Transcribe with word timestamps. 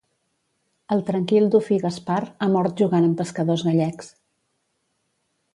El 0.95 1.03
tranquil 1.09 1.45
dofí 1.57 1.77
Gaspar 1.83 2.17
ha 2.39 2.49
mort 2.57 2.83
jugant 2.85 3.07
amb 3.11 3.21
pescadors 3.23 3.67
gallecs. 3.71 4.13